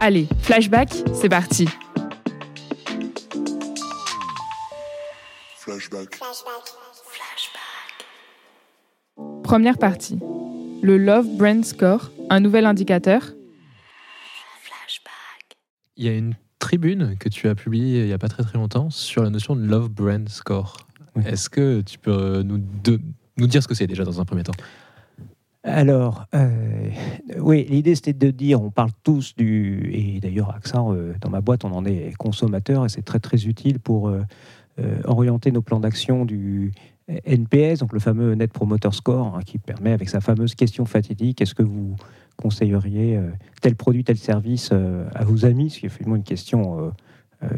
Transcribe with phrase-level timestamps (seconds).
[0.00, 1.66] Allez, flashback, c'est parti.
[5.56, 6.18] Flashback.
[9.42, 10.18] Première partie.
[10.82, 13.22] Le Love Brand Score, un nouvel indicateur.
[15.96, 18.56] Il y a une tribune que tu as publiée il n'y a pas très très
[18.58, 20.76] longtemps sur la notion de Love Brand Score.
[21.24, 23.00] Est-ce que tu peux nous, de-
[23.36, 24.52] nous dire ce que c'est déjà dans un premier temps?
[25.68, 26.88] Alors, euh,
[27.38, 31.40] oui, l'idée c'était de dire, on parle tous du, et d'ailleurs AXA, euh, dans ma
[31.40, 34.22] boîte, on en est consommateur et c'est très très utile pour euh,
[35.04, 36.72] orienter nos plans d'action du
[37.08, 41.40] NPS, donc le fameux Net Promoter Score, hein, qui permet avec sa fameuse question fatidique,
[41.40, 41.96] est-ce que vous
[42.36, 43.18] conseilleriez
[43.60, 45.70] tel produit, tel service à vos amis?
[45.70, 46.92] Ce qui est finalement une question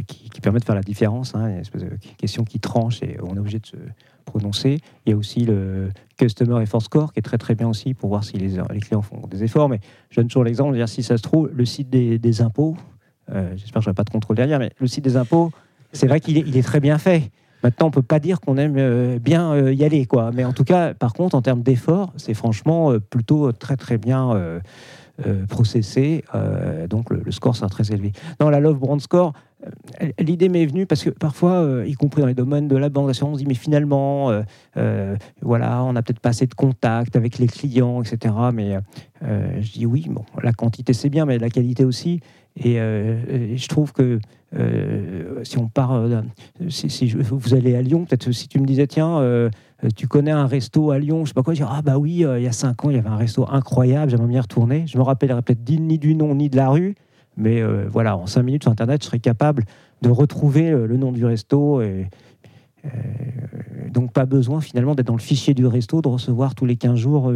[0.06, 3.18] qui, qui permet de faire la différence, hein, une espèce de question qui tranche et
[3.22, 3.76] on est obligé de se
[4.38, 8.08] Il y a aussi le Customer Effort Score qui est très très bien aussi pour
[8.08, 9.68] voir si les, clients font des efforts.
[9.68, 12.76] Mais je donne toujours l'exemple, dire, si ça se trouve, le site des, impôts,
[13.32, 15.50] euh, j'espère que je n'aurai pas de contrôle derrière, mais le site des impôts,
[15.92, 17.30] c'est vrai qu'il est, très bien fait.
[17.62, 20.30] Maintenant, on ne peut pas dire qu'on aime euh, bien euh, y aller, quoi.
[20.32, 24.60] Mais en tout cas, par contre, en termes d'effort, c'est franchement plutôt très très bien
[25.48, 26.24] processé.
[26.88, 28.12] Donc le, score sera très élevé.
[28.38, 29.34] Dans la Love Brand Score,
[30.18, 33.10] l'idée m'est venue parce que parfois, euh, y compris dans les domaines de la banque
[33.22, 34.42] on se dit mais finalement, euh,
[34.76, 38.34] euh, voilà, on n'a peut-être pas assez de contact avec les clients, etc.
[38.52, 38.78] Mais
[39.22, 42.20] euh, je dis oui, bon, la quantité c'est bien, mais la qualité aussi.
[42.56, 44.18] Et, euh, je trouve que
[44.56, 46.22] euh, si on part, euh,
[46.68, 49.48] si, vous allez à Lyon, peut-être si tu me disais tiens, euh,
[49.96, 52.24] tu connais un resto à Lyon, je sais pas quoi, je dis ah bah oui,
[52.24, 54.84] euh, il y a cinq ans, il y avait un resto incroyable, j'aimerais bien retourner.
[54.86, 56.96] Je me rappellerai peut-être ni du nom ni de la rue,
[57.36, 59.64] mais euh, voilà, en cinq minutes sur Internet, je serais capable
[60.02, 61.80] de retrouver euh, le nom du resto.
[61.82, 62.08] Et,
[62.84, 62.88] euh,
[63.90, 66.96] donc pas besoin finalement d'être dans le fichier du resto, de recevoir tous les 15
[66.96, 67.32] jours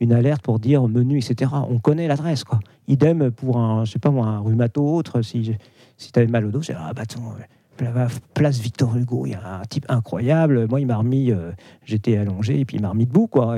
[0.00, 1.52] une alerte pour dire menu, etc.
[1.68, 2.44] On connaît l'adresse.
[2.44, 2.58] quoi.
[2.88, 5.52] Idem pour un, je sais pas un rhumato autre, si,
[5.98, 7.02] si tu avais mal au dos, dis, ah bah
[7.76, 11.30] pla- place Victor Hugo, il y a un type incroyable, moi il m'a remis,
[11.84, 13.56] j'étais allongé et puis il m'a remis debout, quoi.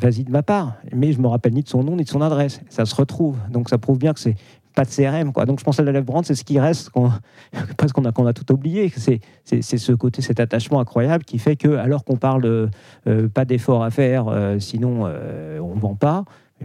[0.00, 2.20] Vas-y de ma part, mais je me rappelle ni de son nom ni de son
[2.20, 2.60] adresse.
[2.68, 4.36] Ça se retrouve, donc ça prouve bien que c'est
[4.74, 5.30] pas de CRM.
[5.46, 7.12] Donc je pense à la Lèvre Brand, c'est ce qui reste, qu'on-
[7.76, 8.92] parce qu'on a, tout oublié.
[8.96, 9.20] C'est
[9.62, 12.68] ce côté, cet attachement incroyable qui fait que, alors qu'on parle de,
[13.06, 16.24] euh, pas d'efforts à faire, euh, sinon euh, on ne vend pas.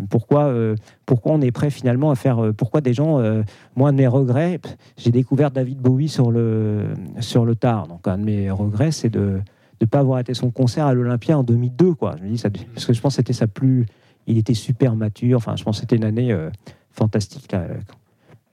[0.09, 3.41] Pourquoi, euh, pourquoi on est prêt finalement à faire euh, Pourquoi des gens, euh,
[3.75, 4.59] moi, un de mes regrets,
[4.97, 6.85] j'ai découvert David Bowie sur le,
[7.19, 7.87] sur le tard.
[7.87, 9.39] Donc, un de mes regrets, c'est de
[9.81, 11.93] ne pas avoir été son concert à l'Olympia en 2002.
[11.93, 12.15] Quoi.
[12.19, 12.41] Je me dis
[12.73, 13.85] parce que je pense que c'était sa plus.
[14.27, 15.37] Il était super mature.
[15.37, 16.49] Enfin, je pense que c'était une année euh,
[16.91, 17.65] fantastique là,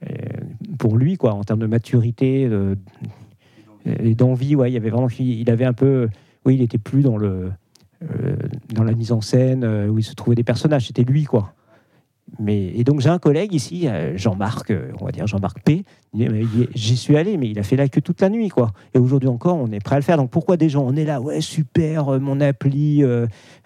[0.09, 0.13] euh,
[0.79, 2.77] pour lui, quoi, en termes de maturité de-
[3.85, 4.55] et d'envie.
[4.55, 5.07] Ouais, il avait vraiment.
[5.19, 6.09] Il avait un peu.
[6.45, 7.51] Oui, il était plus dans le
[8.03, 8.35] euh,
[8.73, 10.87] dans la mise en scène euh, où il se trouvait des personnages.
[10.87, 11.53] C'était lui, quoi.
[12.47, 15.85] Et donc j'ai un collègue ici, euh, Jean-Marc, euh, on va dire Jean-Marc P.
[16.75, 18.71] J'y suis allé, mais il a fait la queue toute la nuit, quoi.
[18.93, 20.17] Et aujourd'hui encore, on est prêt à le faire.
[20.17, 23.03] Donc pourquoi des gens On est là, ouais, super, euh, mon appli,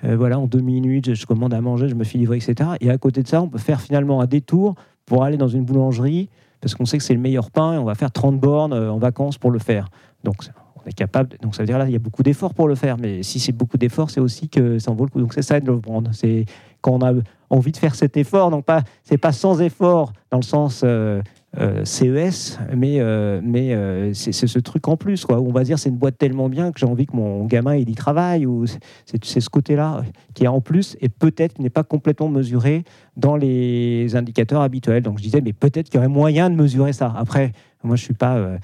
[0.03, 2.71] voilà, en deux minutes, je commande à manger, je me fais livrer, etc.
[2.81, 5.63] Et à côté de ça, on peut faire finalement un détour pour aller dans une
[5.63, 6.29] boulangerie
[6.61, 8.99] parce qu'on sait que c'est le meilleur pain et on va faire 30 bornes en
[8.99, 9.89] vacances pour le faire.
[10.23, 10.35] Donc
[10.75, 11.37] on est capable.
[11.41, 12.97] Donc ça veut dire là, il y a beaucoup d'efforts pour le faire.
[12.97, 15.19] Mais si c'est beaucoup d'efforts, c'est aussi que ça en vaut le coup.
[15.19, 16.07] Donc c'est ça de Love Brand.
[16.13, 16.45] C'est
[16.81, 17.13] quand on a
[17.51, 18.49] envie de faire cet effort.
[18.49, 21.21] Donc pas, c'est pas sans effort dans le sens euh,
[21.59, 25.39] euh, CES, mais euh, mais c'est ce truc en plus quoi.
[25.39, 27.89] On va dire c'est une boîte tellement bien que j'ai envie que mon gamin il
[27.89, 28.45] y travaille.
[28.45, 28.65] Ou
[29.05, 30.03] c'est ce côté-là
[30.33, 32.83] qui est en plus et peut-être n'est pas complètement mesuré
[33.17, 35.03] dans les indicateurs habituels.
[35.03, 37.13] Donc je disais mais peut-être qu'il y aurait moyen de mesurer ça.
[37.17, 37.51] Après
[37.83, 38.57] moi je suis pas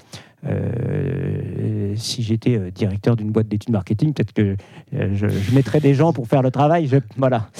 [1.98, 4.56] si j'étais euh, directeur d'une boîte d'études marketing, peut-être que
[4.94, 6.86] euh, je, je mettrais des gens pour faire le travail.
[6.86, 7.48] Je, voilà.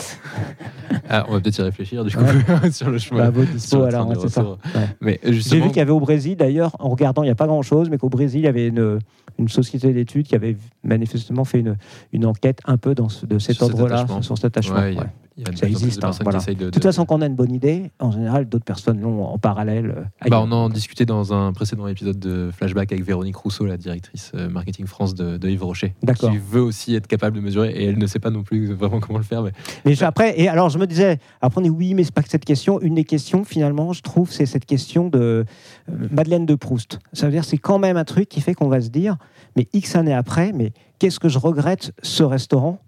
[1.10, 2.22] Ah, on va peut-être y réfléchir du coup
[2.70, 3.24] sur le chemin.
[3.24, 4.42] Bah, vos dispo, alors, c'est ça.
[4.42, 4.56] Ouais.
[5.00, 7.46] Mais J'ai vu qu'il y avait au Brésil, d'ailleurs, en regardant, il n'y a pas
[7.46, 8.98] grand-chose, mais qu'au Brésil, il y avait une,
[9.38, 11.76] une société d'études qui avait manifestement fait une,
[12.12, 14.22] une enquête un peu dans ce- de cet ordre-là, attachement.
[14.22, 14.76] sur cet attachement.
[14.80, 14.96] Ouais,
[15.38, 16.38] il y a- Ça existe, de hein, voilà.
[16.40, 16.52] de.
[16.54, 19.38] De toute façon, quand on a une bonne idée, en général, d'autres personnes l'ont en
[19.38, 19.94] parallèle.
[20.24, 23.76] euh, Bah, on en discutait dans un précédent épisode de Flashback avec Véronique Rousseau, la
[23.76, 27.70] directrice euh, marketing France de, de Yves Rocher, qui veut aussi être capable de mesurer
[27.70, 29.44] et elle ne sait pas non plus vraiment comment le faire.
[29.84, 32.28] Mais après, et alors je me disais, après on dit oui, mais c'est pas que
[32.30, 32.80] cette question.
[32.80, 35.44] Une des questions, finalement, je trouve, c'est cette question de
[35.88, 36.98] euh, Madeleine de Proust.
[37.12, 39.16] Ça veut dire, c'est quand même un truc qui fait qu'on va se dire,
[39.56, 42.80] mais X années après, mais qu'est-ce que je regrette ce restaurant?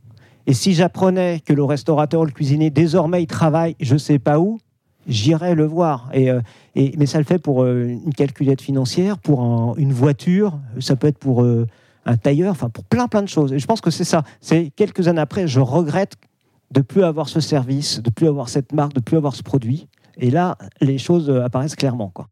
[0.47, 4.59] Et si j'apprenais que le restaurateur, le cuisinier, désormais, il travaille, je sais pas où,
[5.07, 6.09] j'irais le voir.
[6.13, 6.41] Et, euh,
[6.77, 11.07] mais ça le fait pour euh, une calculette financière, pour un- une voiture, ça peut
[11.09, 11.67] être pour euh,
[12.07, 13.53] un tailleur, enfin pour plein plein de choses.
[13.53, 14.23] Et je pense que c'est ça.
[14.41, 16.15] C'est quelques années après, je regrette
[16.73, 19.89] de plus avoir ce service, de plus avoir cette marque, de plus avoir ce produit.
[20.19, 22.11] Et là, les choses apparaissent clairement.
[22.15, 22.29] Quoi.